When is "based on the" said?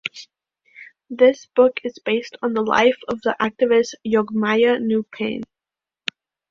2.03-2.63